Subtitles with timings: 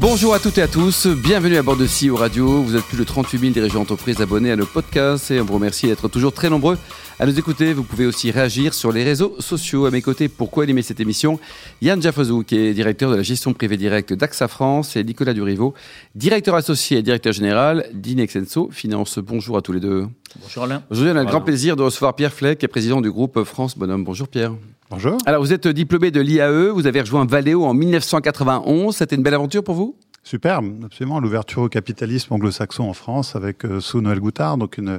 [0.00, 2.62] Bonjour à toutes et à tous, bienvenue à bord de CEO Radio.
[2.62, 5.52] Vous êtes plus de 38 000 dirigeants d'entreprise abonnés à nos podcasts et on vous
[5.52, 6.78] remercie d'être toujours très nombreux
[7.18, 7.74] à nous écouter.
[7.74, 9.84] Vous pouvez aussi réagir sur les réseaux sociaux.
[9.84, 11.38] À mes côtés, pour co-animer cette émission,
[11.82, 15.74] Yann Jaffozou, qui est directeur de la gestion privée directe d'AXA France, et Nicolas Durivo,
[16.14, 19.18] directeur associé et directeur général d'Inexenso Finance.
[19.18, 20.06] Bonjour à tous les deux.
[20.40, 20.82] Bonjour Alain.
[20.88, 23.44] Aujourd'hui, on a le grand plaisir de recevoir Pierre Fleck, qui est président du groupe
[23.44, 24.04] France Bonhomme.
[24.04, 24.54] Bonjour Pierre.
[24.90, 25.18] Bonjour.
[25.24, 28.96] Alors, vous êtes diplômé de l'IAE, vous avez rejoint Valeo en 1991.
[28.96, 29.94] C'était une belle aventure pour vous?
[30.24, 31.20] Superbe, absolument.
[31.20, 34.98] L'ouverture au capitalisme anglo-saxon en France avec euh, sous Noël Goutard, donc une,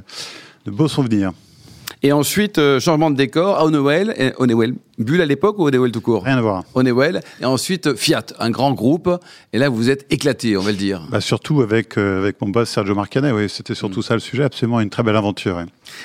[0.64, 1.32] de beaux souvenirs.
[2.04, 6.00] Et ensuite, euh, changement de décor, à Honeywell, Honeywell Bull à l'époque ou Honeywell tout
[6.00, 6.64] court Rien à voir.
[6.74, 7.20] Honeywell.
[7.40, 9.08] Et ensuite, Fiat, un grand groupe.
[9.52, 11.06] Et là, vous êtes éclaté, on va le dire.
[11.10, 14.04] Bah, surtout avec, euh, avec mon boss Sergio Marcanet, oui, c'était surtout mm.
[14.04, 15.64] ça le sujet, absolument une très belle aventure.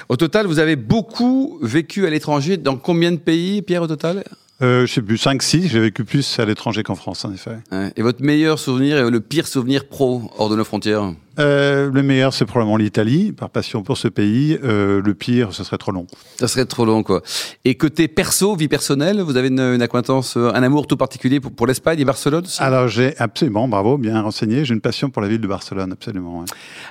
[0.10, 2.58] Au total, vous avez beaucoup vécu à l'étranger.
[2.58, 4.24] Dans combien de pays, Pierre, au total?
[4.62, 7.58] Euh, je sais plus, 5-6, j'ai vécu plus à l'étranger qu'en France, en effet.
[7.96, 12.04] Et votre meilleur souvenir et le pire souvenir pro hors de nos frontières euh, le
[12.04, 14.58] meilleur, c'est probablement l'Italie, par passion pour ce pays.
[14.64, 16.08] Euh, le pire, ce serait trop long.
[16.38, 17.22] Ça serait trop long, quoi.
[17.64, 21.52] Et côté perso, vie personnelle, vous avez une, acquaintance, euh, un amour tout particulier pour,
[21.52, 24.66] pour l'Espagne et Barcelone Alors, j'ai absolument, bravo, bien renseigné.
[24.66, 26.44] J'ai une passion pour la ville de Barcelone, absolument.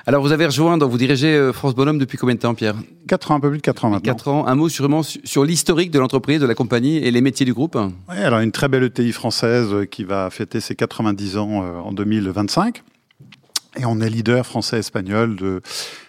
[0.05, 2.75] Alors, vous avez rejoint, donc vous dirigez France Bonhomme depuis combien de temps, Pierre?
[3.07, 4.13] 4 ans, un peu plus de 4 ans maintenant.
[4.13, 4.47] 4 ans.
[4.47, 7.77] Un mot sûrement sur l'historique de l'entreprise, de la compagnie et les métiers du groupe
[8.09, 12.83] Oui, alors une très belle ETI française qui va fêter ses 90 ans en 2025.
[13.77, 15.61] Et on est leader français-espagnol de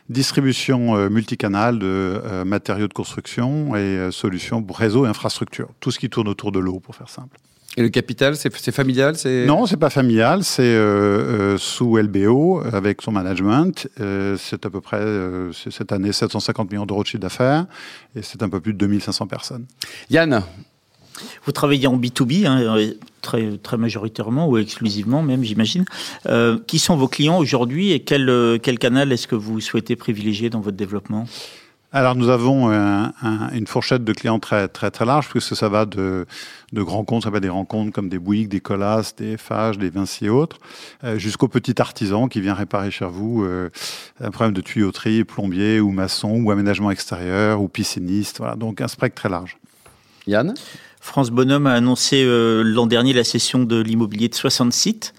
[0.08, 5.68] distribution euh, multicanal de euh, matériaux de construction et euh, solutions pour réseau et infrastructure.
[5.80, 7.36] Tout ce qui tourne autour de l'eau, pour faire simple.
[7.76, 9.46] Et le capital, c'est familial c'est?
[9.46, 10.76] Non, c'est pas familial, c'est
[11.58, 13.86] sous LBO avec son management.
[13.96, 15.04] c'est à peu près,
[15.52, 17.66] cette année, 750 millions d'euros de chiffre d'affaires
[18.16, 19.66] et c'est un peu plus de 2500 personnes.
[20.10, 20.42] Yann,
[21.44, 22.76] vous travaillez en B2B, hein,
[23.22, 25.84] très, très majoritairement ou exclusivement même, j'imagine.
[26.26, 29.96] Euh, qui sont vos clients aujourd'hui et quel, euh, quel canal est-ce que vous souhaitez
[29.96, 31.26] privilégier dans votre développement?
[31.90, 36.26] Alors nous avons une fourchette de clients très très très large puisque ça va de,
[36.74, 39.88] de grands comptes, ça va des rencontres comme des Bouygues, des Colas, des FH, des
[39.88, 40.58] Vinci et autres,
[41.02, 43.42] euh, jusqu'au petit artisan qui vient réparer chez vous
[44.20, 48.36] un problème de tuyauterie, plombier ou maçon ou aménagement extérieur ou pisciniste.
[48.36, 49.56] Voilà, donc un spectre très large.
[50.26, 50.54] Yann?
[51.00, 55.14] France Bonhomme a annoncé euh, l'an dernier la cession de l'immobilier de 60 sites.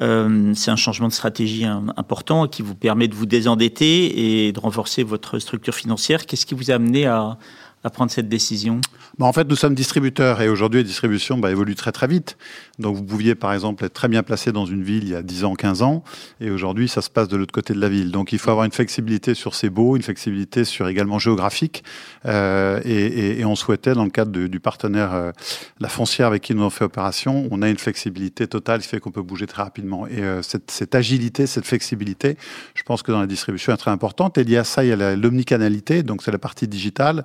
[0.00, 4.60] Euh, c'est un changement de stratégie important qui vous permet de vous désendetter et de
[4.60, 6.26] renforcer votre structure financière.
[6.26, 7.38] Qu'est-ce qui vous a amené à,
[7.84, 8.80] à prendre cette décision
[9.18, 12.36] bah En fait, nous sommes distributeurs et aujourd'hui, la distribution bah, évolue très très vite.
[12.78, 15.22] Donc vous pouviez par exemple être très bien placé dans une ville il y a
[15.22, 16.04] 10 ans, 15 ans
[16.40, 18.10] et aujourd'hui, ça se passe de l'autre côté de la ville.
[18.10, 21.84] Donc il faut avoir une flexibilité sur ces baux, une flexibilité sur également géographique
[22.26, 25.32] euh, et, on souhaitait, dans le cadre du partenaire, euh,
[25.80, 29.00] la foncière avec qui nous avons fait opération, on a une flexibilité totale qui fait
[29.00, 30.06] qu'on peut bouger très rapidement.
[30.06, 32.36] Et euh, cette, cette, agilité, cette flexibilité,
[32.74, 34.38] je pense que dans la distribution est très importante.
[34.38, 37.24] Et lié à ça, il y a l'omnicanalité, donc c'est la partie digitale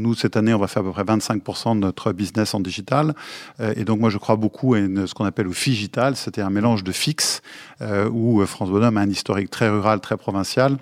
[0.00, 3.14] nous, cette année, on va faire à peu près 25% de notre business en digital.
[3.60, 6.50] Euh, et donc, moi, je crois beaucoup à ce qu'on appelle au figital, c'était un
[6.50, 7.42] mélange de fixe,
[7.80, 10.78] euh, où euh, France Bonhomme a un historique très rural, très provincial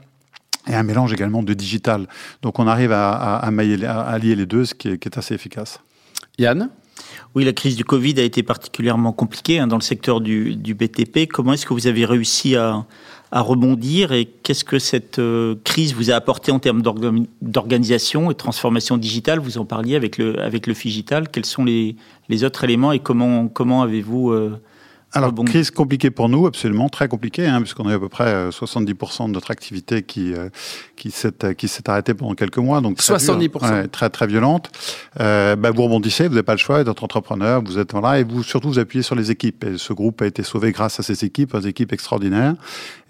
[0.69, 2.07] et un mélange également de digital.
[2.43, 5.81] Donc on arrive à, à, lier les deux, ce qui est, assez efficace.
[6.39, 6.71] Yann?
[7.35, 10.75] Oui, la crise du Covid a été particulièrement compliquée hein, dans le secteur du, du
[10.75, 11.27] BTP.
[11.29, 12.85] Comment est-ce que vous avez réussi à,
[13.33, 16.83] à rebondir et qu'est-ce que cette euh, crise vous a apporté en termes
[17.41, 19.39] d'organisation et transformation digitale?
[19.41, 21.31] Vous en parliez avec le, avec le Figital.
[21.31, 21.97] Quels sont les,
[22.29, 24.61] les autres éléments et comment, comment avez-vous euh,
[25.15, 29.25] alors, crise compliquée pour nous, absolument, très compliquée, hein, puisqu'on a à peu près 70%
[29.25, 30.49] euh, de notre activité qui, euh,
[30.97, 32.81] qui s'est qui s'est arrêtée pendant quelques mois.
[32.81, 34.71] Donc 70% Très, très violente.
[35.21, 38.25] Euh, bah, vous rebondissez, vous n'avez pas le choix d'être entrepreneur, vous êtes là, et
[38.25, 39.65] vous surtout vous appuyez sur les équipes.
[39.65, 42.55] Et ce groupe a été sauvé grâce à ces équipes, des équipes extraordinaires.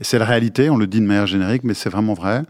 [0.00, 2.42] Et c'est la réalité, on le dit de manière générique, mais c'est vraiment vrai.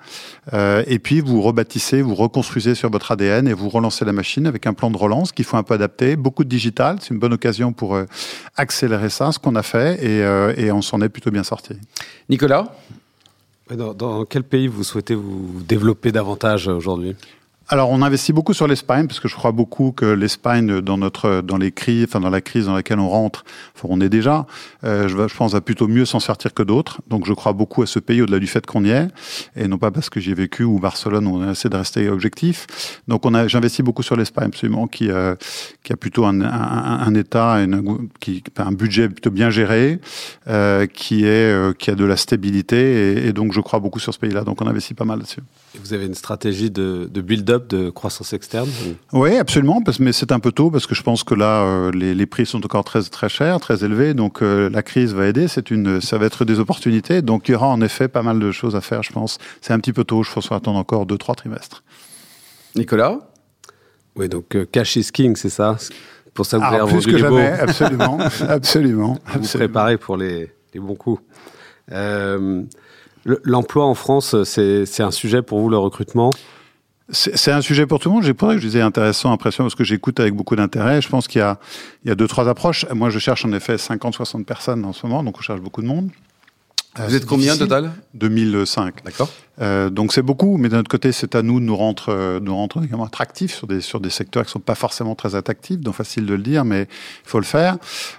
[0.54, 4.46] Euh, et puis, vous rebâtissez, vous reconstruisez sur votre ADN et vous relancez la machine
[4.46, 6.16] avec un plan de relance qu'il faut un peu adapter.
[6.16, 8.06] Beaucoup de digital, c'est une bonne occasion pour euh,
[8.56, 11.75] accélérer ça qu'on a fait euh, et, on s'en est plutôt bien sorti.
[12.29, 12.75] Nicolas?
[13.71, 17.17] Dans, dans, quel pays vous souhaitez vous développer davantage aujourd'hui?
[17.72, 21.40] Alors, on investit beaucoup sur l'Espagne parce que je crois beaucoup que l'Espagne, dans notre,
[21.40, 24.46] dans les crises, enfin dans la crise dans laquelle on rentre, enfin, on est déjà,
[24.84, 27.00] euh, je, pense, va plutôt mieux s'en sortir que d'autres.
[27.08, 29.08] Donc, je crois beaucoup à ce pays au-delà du fait qu'on y est,
[29.56, 32.10] et non pas parce que j'y ai vécu ou Barcelone, on a essayé de rester
[32.10, 33.00] objectif.
[33.08, 35.34] Donc, on a, j'investis beaucoup sur l'Espagne, absolument, qui, euh,
[35.82, 39.98] qui a plutôt un, un, un État, un budget plutôt bien géré,
[40.46, 44.12] euh, qui est, qui a de la stabilité, et, et donc je crois beaucoup sur
[44.12, 44.44] ce pays-là.
[44.44, 45.40] Donc, on investit pas mal là-dessus.
[45.74, 48.69] Et vous avez une stratégie de, de build-up, de croissance externe
[49.12, 51.91] Oui, absolument, parce, mais c'est un peu tôt parce que je pense que là, euh,
[51.93, 55.26] les, les, prix sont encore très, très chers, très élevés, donc euh, la crise va
[55.26, 58.23] aider, c'est une, ça va être des opportunités, donc il y aura en effet pas
[58.23, 59.38] mal de choses à faire, je pense.
[59.61, 61.82] C'est un petit peu tôt, je pense qu'on va attendre encore deux, trois trimestres.
[62.76, 63.19] Nicolas?
[64.17, 65.76] Oui, donc euh, cash is king, c'est ça?
[66.35, 68.19] Pour ça, vous ah, plus que jamais, absolument,
[68.49, 69.19] absolument.
[69.26, 69.69] Vous absolument.
[69.69, 71.23] préparez pour les, les bons coups.
[71.91, 72.62] Euh,
[73.25, 76.31] L'emploi en France, c'est un sujet pour vous, le recrutement?
[77.12, 78.25] C'est un sujet pour tout le monde.
[78.25, 81.03] J'ai pas que je disais intéressant, impressionnant, parce que j'écoute avec beaucoup d'intérêt.
[81.03, 82.87] Je pense qu'il y, y a, deux, trois approches.
[82.93, 85.82] Moi, je cherche en effet 50, 60 personnes en ce moment, donc on cherche beaucoup
[85.82, 86.11] de monde.
[86.99, 87.91] Vous êtes combien total?
[88.15, 89.05] 2005.
[89.05, 89.31] D'accord.
[89.61, 92.41] Euh, donc c'est beaucoup, mais d'un autre côté, c'est à nous de nous rendre, euh,
[92.41, 95.35] nous rendre également attractifs sur des, sur des secteurs qui ne sont pas forcément très
[95.35, 97.77] attractifs, donc facile de le dire, mais il faut le faire.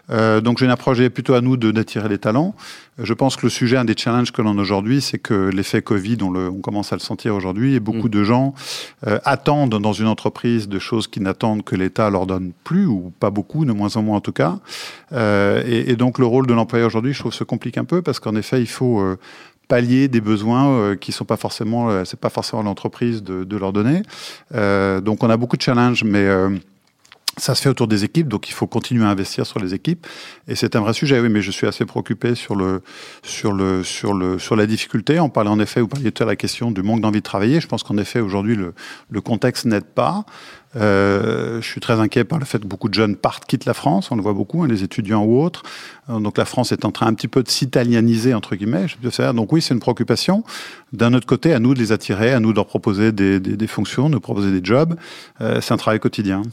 [0.10, 2.56] Euh, donc j'ai une approche plutôt à nous d'attirer les talents.
[3.00, 5.82] Je pense que le sujet, un des challenges que l'on a aujourd'hui, c'est que l'effet
[5.82, 8.12] Covid, on, le, on commence à le sentir aujourd'hui, et beaucoup mm.
[8.12, 8.54] de gens
[9.08, 13.12] euh, attendent dans une entreprise de choses qu'ils n'attendent que l'État leur donne plus, ou
[13.20, 14.60] pas beaucoup, de moins en moins en tout cas.
[15.12, 18.04] Euh, et, et, donc le rôle de l'employeur aujourd'hui, je trouve, se complique un peu,
[18.04, 19.18] parce qu'en effet, il faut euh,
[19.68, 23.58] pallier des besoins euh, qui sont pas forcément, euh, c'est pas forcément l'entreprise de, de,
[23.58, 24.02] leur donner.
[24.52, 26.28] Donc on a beaucoup de challenges, mais
[27.38, 30.06] ça se fait autour des équipes, donc il faut continuer à investir sur les équipes.
[30.48, 32.82] Et c'est un vrai sujet, oui, mais je suis assez préoccupé sur, le,
[33.24, 35.20] sur, le, sur, le, sur la difficulté.
[35.20, 37.60] On parlait en effet, vous parliez tout à la question du manque d'envie de travailler.
[37.60, 38.74] Je pense qu'en effet, aujourd'hui, le,
[39.10, 40.26] le contexte n'aide pas.
[40.76, 43.76] Euh, je suis très inquiet par le fait que beaucoup de jeunes partent, quittent la
[43.76, 44.12] France.
[44.12, 45.64] On le voit beaucoup, hein, les étudiants ou autres.
[46.10, 48.88] Euh, donc la France est en train un petit peu de s'italianiser, entre guillemets.
[49.34, 50.44] Donc oui, c'est une préoccupation.
[50.92, 53.56] D'un autre côté, à nous de les attirer, à nous de leur proposer des, des,
[53.56, 54.96] des fonctions, de proposer des jobs.
[55.42, 56.44] Euh, c'est un travail quotidien.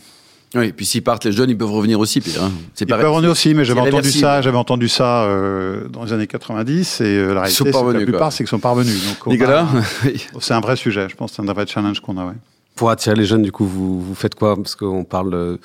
[0.55, 2.43] Oui, et puis s'ils partent, les jeunes, ils peuvent revenir aussi, Pierre.
[2.44, 2.52] Hein.
[2.81, 6.26] Ils peuvent revenir aussi, mais j'avais entendu ça, j'avais entendu ça euh, dans les années
[6.26, 9.00] 90, et euh, la réalité, c'est que la plupart, c'est qu'ils sont parvenus.
[9.06, 9.69] Donc, Nicolas
[10.41, 12.35] C'est un vrai sujet, je pense, c'est un vrai challenge qu'on a, ouais.
[12.75, 14.56] Pour attirer les jeunes, du coup, vous, vous faites quoi?
[14.56, 15.56] Parce qu'on parle euh,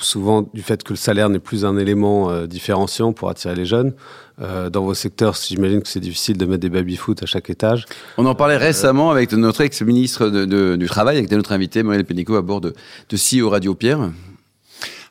[0.00, 3.66] souvent du fait que le salaire n'est plus un élément euh, différenciant pour attirer les
[3.66, 3.92] jeunes.
[4.40, 7.86] Euh, dans vos secteurs, j'imagine que c'est difficile de mettre des baby-foot à chaque étage.
[8.18, 12.04] On en parlait récemment avec notre ex-ministre de, de, du Travail, avec notre invité, Mauriel
[12.04, 12.74] Pénicaud, à bord de,
[13.08, 14.10] de CEO Radio Pierre.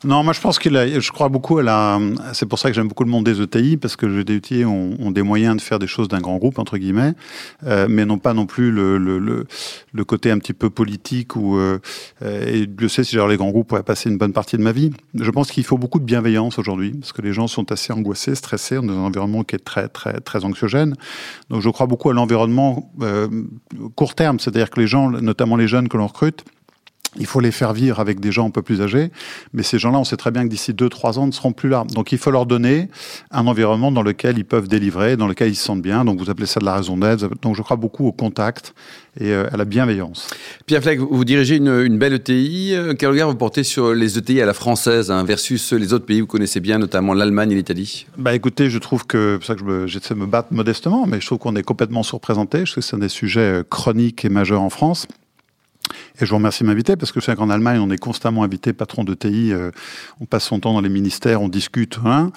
[0.06, 1.98] Non, moi je pense qu'il a, je crois beaucoup à la,
[2.34, 4.98] c'est pour ça que j'aime beaucoup le monde des ETI, parce que les ETI ont,
[5.00, 7.14] ont, des moyens de faire des choses d'un grand groupe, entre guillemets,
[7.66, 9.46] euh, mais non pas non plus le, le, le,
[9.94, 11.80] le, côté un petit peu politique ou, euh,
[12.22, 14.74] et je sais si genre les grands groupes pourraient passer une bonne partie de ma
[14.74, 14.92] vie.
[15.14, 18.36] Je pense qu'il faut beaucoup de bienveillance aujourd'hui, parce que les gens sont assez angoissés,
[18.36, 20.96] stressés, dans un environnement qui est très, très, très anxiogène.
[21.50, 23.30] Donc je crois beaucoup à l'environnement euh,
[23.96, 26.44] court terme, c'est-à-dire que les gens, notamment les jeunes que l'on recrute,
[27.18, 29.12] il faut les faire vivre avec des gens un peu plus âgés,
[29.54, 31.86] mais ces gens-là, on sait très bien que d'ici 2-3 ans, ne seront plus là.
[31.94, 32.90] Donc il faut leur donner
[33.32, 36.06] un environnement dans lequel ils peuvent délivrer, dans lequel ils se sentent bien.
[36.06, 37.30] Donc vous appelez ça de la raison d'être.
[37.42, 38.74] Donc je crois beaucoup au contact
[39.20, 40.28] et euh, à la bienveillance.
[40.66, 42.74] Pierre Fleck, vous dirigez une, une, belle ETI.
[42.74, 46.06] Euh, quel regard vous portez sur les ETI à la française hein, versus les autres
[46.06, 48.08] pays que vous connaissez bien, notamment l'Allemagne et l'Italie?
[48.18, 51.26] Bah écoutez, je trouve que, c'est ça que j'essaie de me battre modestement, mais je
[51.26, 52.66] trouve qu'on est complètement sous-représenté.
[52.66, 55.08] Je trouve que c'est un des sujets euh, chroniques et majeurs en France.
[56.22, 58.72] Et je vous remercie de m'inviter parce que sais qu'en Allemagne, on est constamment invité,
[58.72, 59.72] patron de TI, euh,
[60.22, 62.00] on passe son temps dans les ministères, on discute.
[62.06, 62.32] Hein.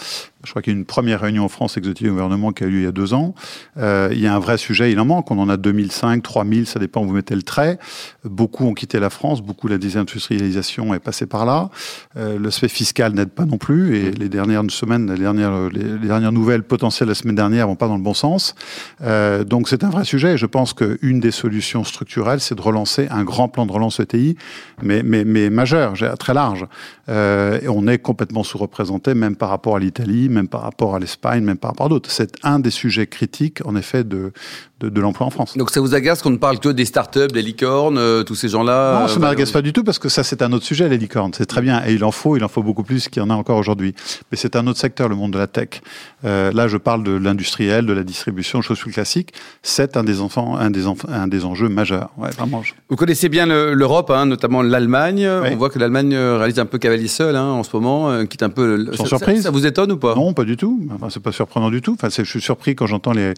[0.47, 2.71] Je crois qu'il y a une première réunion en France exécutive gouvernement qui a eu
[2.71, 3.35] lieu il y a deux ans.
[3.79, 5.31] Euh, il y a un vrai sujet, il en manque.
[5.31, 7.79] On en a 2005, 3000, ça dépend où vous mettez le trait.
[8.25, 11.69] Beaucoup ont quitté la France, beaucoup la désindustrialisation est passée par là.
[12.17, 16.33] Euh, fait fiscal n'aide pas non plus et les dernières semaines, les dernières, les, dernières
[16.33, 18.55] nouvelles potentielles la semaine dernière vont pas dans le bon sens.
[19.03, 22.63] Euh, donc c'est un vrai sujet et je pense qu'une des solutions structurelles, c'est de
[22.63, 24.37] relancer un grand plan de relance ETI,
[24.83, 26.67] mais, mais, mais majeur, très large.
[27.09, 30.99] Euh, et on est complètement sous-représenté, même par rapport à l'Italie, même par rapport à
[30.99, 32.11] l'Espagne, même par rapport à d'autres.
[32.11, 34.33] C'est un des sujets critiques, en effet, de,
[34.81, 35.57] de, de l'emploi en France.
[35.57, 38.49] Donc ça vous agace qu'on ne parle que des startups, des licornes, euh, tous ces
[38.49, 40.65] gens-là Non, ça ne euh, m'agace pas du tout, parce que ça, c'est un autre
[40.65, 41.33] sujet, les licornes.
[41.35, 43.31] C'est très bien, et il en faut, il en faut beaucoup plus qu'il y en
[43.31, 43.95] a encore aujourd'hui.
[44.31, 45.81] Mais c'est un autre secteur, le monde de la tech.
[46.25, 49.33] Euh, là, je parle de l'industriel, de la distribution, choses plus classiques.
[49.63, 52.11] C'est un des enfants, un des, enf un des enjeux majeurs.
[52.19, 52.63] Ouais, vraiment.
[52.89, 55.27] Vous connaissez bien le- l'Europe, hein, notamment l'Allemagne.
[55.27, 58.51] On voit que l'Allemagne réalise un peu cavalier seul hein, en ce moment, quitte un
[58.51, 58.77] peu.
[58.77, 59.39] le- Sans ça, surprise.
[59.39, 60.15] Ça, ça vous étonne ou pas?
[60.17, 60.81] Non, pas du tout.
[60.95, 61.93] Enfin, c'est pas surprenant du tout.
[61.93, 63.35] Enfin, je suis surpris quand j'entends les,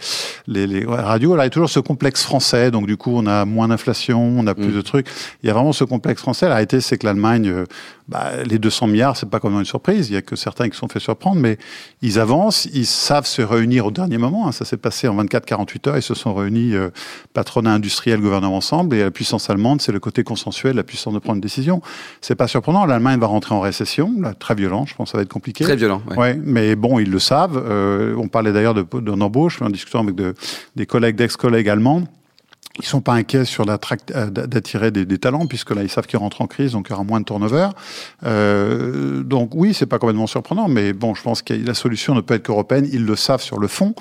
[0.46, 1.32] les, les ouais, radios.
[1.32, 2.70] Alors, il y a toujours ce complexe français.
[2.70, 4.72] Donc, du coup, on a moins d'inflation, on a plus Mm.
[4.76, 5.06] de trucs.
[5.42, 6.46] Il y a vraiment ce complexe français.
[6.48, 7.64] La réalité, c'est que l'Allemagne, euh,
[8.08, 10.08] bah, les 200 milliards, c'est pas comme une surprise.
[10.10, 11.58] Il y a que certains qui se sont fait surprendre, mais
[12.02, 14.46] ils avancent, ils savent se réunir au dernier moment.
[14.48, 14.52] hein.
[14.52, 15.96] Ça s'est passé en 24-48 heures.
[15.96, 16.90] Ils se sont réunis, euh,
[17.34, 18.94] patronat industriel, gouvernement ensemble.
[18.96, 21.82] Et la puissance allemande, c'est le côté consensuel, la puissance de prendre une décision.
[22.20, 22.86] C'est pas surprenant.
[22.86, 24.86] L'Allemagne va rentrer en récession, là, très violent.
[24.86, 25.64] Je pense que ça va être compliqué.
[25.64, 26.02] Très violent.
[26.10, 26.16] ouais.
[26.16, 27.62] Ouais, mais bon, ils le savent.
[27.64, 30.34] Euh, on parlait d'ailleurs d'un embauche, en discutant avec de-
[30.76, 32.04] des collègues, d'ex-collègues allemands.
[32.80, 36.18] Ils sont pas inquiets sur euh, d'attirer des, des talents, puisque là, ils savent qu'ils
[36.18, 37.68] rentrent en crise, donc il y aura moins de turnover.
[38.24, 42.20] Euh, donc oui, c'est pas complètement surprenant, mais bon, je pense que la solution ne
[42.20, 42.88] peut être qu'européenne.
[42.92, 43.94] Ils le savent sur le fond,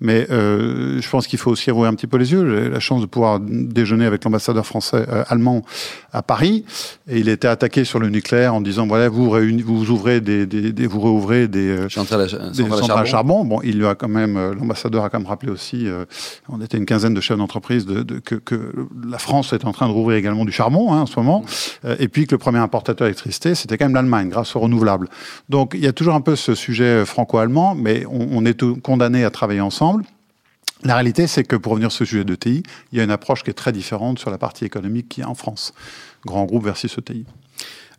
[0.00, 2.44] mais euh, je pense qu'il faut aussi ouvrir un petit peu les yeux.
[2.48, 5.62] J'ai eu la chance de pouvoir déjeuner avec l'ambassadeur français euh, allemand
[6.12, 6.64] à Paris,
[7.08, 10.72] et il était attaqué sur le nucléaire en disant voilà, vous vous ouvrez des, des-
[10.72, 11.88] des- vous réouvrez des euh,
[12.26, 13.44] à des à centrales à charbon.
[13.44, 16.04] Bon, il lui a quand même, euh, l'ambassadeur a quand même rappelé aussi, euh,
[16.48, 18.72] on était une quinzaine de chefs d'entreprise, de, de- que, que
[19.06, 21.44] la France est en train de rouvrir également du charbon hein, en ce moment,
[21.84, 25.08] Euh, et puis que le premier importateur d'électricité, c'était quand même l'Allemagne, grâce aux renouvelables.
[25.48, 28.80] Donc il y a toujours un peu ce sujet euh, franco-allemand, mais on, on est
[28.80, 30.04] condamnés à travailler ensemble.
[30.82, 32.62] La réalité, c'est que pour revenir sur ce sujet de TI,
[32.92, 35.24] il y a une approche qui est très différente sur la partie économique qui est
[35.24, 35.72] en France.
[36.26, 37.24] Grand groupe versus ETI.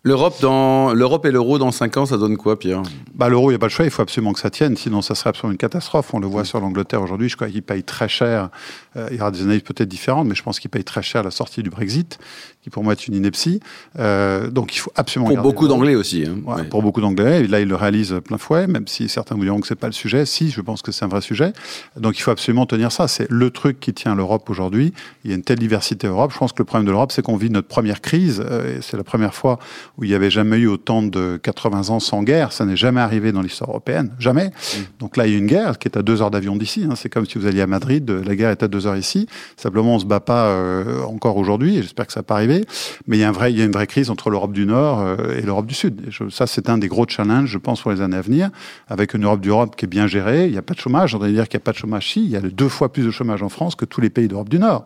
[0.08, 2.84] L'Europe dans l'Europe et l'euro dans 5 ans, ça donne quoi, Pierre?
[3.16, 5.02] Bah, l'euro, il n'y a pas le choix, il faut absolument que ça tienne, sinon
[5.02, 6.14] ça serait absolument une catastrophe.
[6.14, 8.50] On le voit sur l'Angleterre aujourd'hui, je crois qu'ils payent très cher.
[8.98, 11.24] Euh, il y aura des analyses peut-être différentes, mais je pense qu'ils payent très cher
[11.24, 12.20] la sortie du Brexit,
[12.62, 13.62] qui pour moi est une ineptie.
[13.98, 16.24] Euh, donc il faut absolument Pour beaucoup d'Anglais aussi.
[16.28, 16.36] hein.
[16.46, 16.64] Ouais, Ouais.
[16.66, 19.60] Pour beaucoup d'anglais, et là ils le réalisent plein fouet, même si certains vous diront
[19.60, 20.28] que c'est pas le sujet.
[20.28, 21.52] Si, je pense que c'est un vrai sujet.
[21.98, 23.08] Donc il faut absolument tenir ça.
[23.08, 24.94] C'est le truc qui tient l'Europe aujourd'hui.
[25.24, 26.32] Il y a une telle diversité Europe.
[26.32, 28.44] Je pense que le problème de l'Europe, c'est qu'on vit notre première crise.
[28.48, 29.58] euh, et c'est la première fois
[29.98, 32.52] où il n'y avait jamais eu autant de 80 ans sans guerre.
[32.52, 34.52] Ça n'est jamais arrivé dans l'histoire européenne, jamais.
[35.00, 36.86] Donc là, il y a une guerre qui est à deux heures d'avion d'ici.
[36.90, 36.96] hein.
[36.96, 39.28] C'est comme si vous alliez à Madrid, euh, la guerre est à deux heures ici.
[39.58, 41.78] Simplement, on se bat pas euh, encore aujourd'hui.
[41.78, 42.66] et J'espère que ça va pas arriver.
[43.08, 44.66] Mais il y a un vrai, il y a une vraie crise entre l'Europe du
[44.66, 46.02] Nord euh, et l'Europe du Sud.
[46.08, 48.50] Et je- ça, c'est un des gros challenges, je pense, pour les années à venir,
[48.88, 50.46] avec une Europe d'Europe qui est bien gérée.
[50.48, 51.12] Il n'y a pas de chômage.
[51.12, 52.12] J'entendais dire qu'il n'y a pas de chômage.
[52.12, 54.28] Si, il y a deux fois plus de chômage en France que tous les pays
[54.28, 54.86] d'Europe du Nord.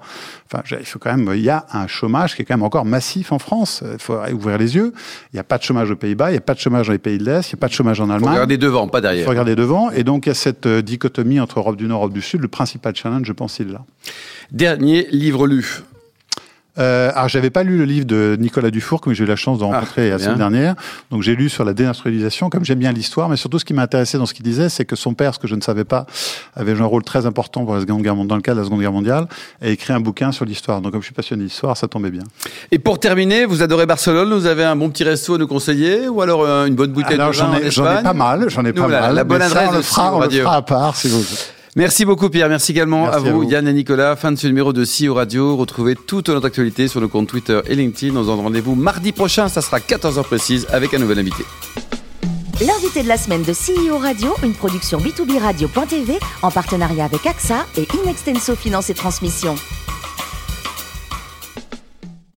[0.52, 2.86] Enfin, il faut quand même, il y a un chômage qui est quand même encore
[2.86, 3.84] massif en France.
[3.92, 4.94] Il faut ouvrir les yeux.
[5.32, 6.30] Il n'y a pas de chômage aux Pays-Bas.
[6.30, 7.52] Il n'y a pas de chômage dans les pays de l'Est.
[7.52, 8.32] Il n'y a pas de chômage en Faut Allemagne.
[8.34, 9.24] regarder devant, pas Il derrière.
[9.26, 9.92] faut regarder devant.
[9.92, 12.22] Et donc, il y a cette euh, dichotomie entre Europe du Nord et Europe du
[12.22, 12.42] Sud.
[12.42, 13.82] Le principal challenge, je pense, il est là.
[14.52, 15.82] Dernier livre lu.
[16.78, 19.58] Euh, alors, j'avais pas lu le livre de Nicolas Dufour, comme j'ai eu la chance
[19.60, 20.76] de rencontrer Ah, la semaine dernière.
[21.12, 23.82] Donc, j'ai lu sur la déindustrialisation, comme j'aime bien l'histoire, mais surtout, ce qui m'a
[23.82, 26.06] intéressé dans ce qu'il disait, c'est que son père, ce que je ne savais pas,
[26.56, 28.62] avait joué un rôle très important pour la Seconde Guerre mondiale, dans le cadre de
[28.62, 29.28] la Seconde Guerre mondiale,
[29.62, 30.82] et a écrit un bouquin sur l'histoire.
[30.82, 32.24] Donc, comme je suis passionné d'histoire, ça tombait bien.
[32.72, 36.08] Et pour terminer, vous adorez Barcelone, vous avez un bon petit resto à nous conseiller
[36.08, 38.14] ou alors euh, une bonne bouteille Alors, de vin j'en en ai, j'en ai pas
[38.14, 39.16] mal, j'en ai Nous, pas la- mal.
[39.16, 41.10] la bonne mais ça, adresse on le fera, Sio on le fera à part, si
[41.10, 41.22] vous
[41.76, 43.50] Merci beaucoup Pierre, merci également Merci à, à vous, vous.
[43.50, 44.16] Yann et Nicolas.
[44.16, 45.56] Fin de ce numéro de CEO Radio.
[45.56, 48.16] Retrouvez toute notre actualité sur nos comptes Twitter et LinkedIn.
[48.16, 51.44] On se donne rendez-vous mardi prochain, ça sera 14h précise avec un nouvel invité.
[52.62, 57.66] L'invité de la semaine de CEO Radio, une production B2B Radio.tv en partenariat avec AXA
[57.78, 59.56] et Inextenso Finance et Transmission.